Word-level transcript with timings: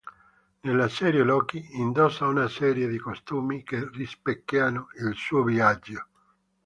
Nella 0.61 0.89
serie 0.89 1.21
Loki 1.21 1.63
indossa 1.79 2.25
una 2.25 2.49
serie 2.49 2.87
di 2.87 2.97
costumi 2.97 3.61
che 3.61 3.87
rispecchiano 3.87 4.87
il 4.99 5.13
suo 5.13 5.43
viaggio. 5.43 6.07